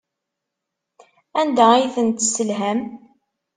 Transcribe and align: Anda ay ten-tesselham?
Anda 1.39 1.65
ay 1.73 1.85
ten-tesselham? 1.95 2.79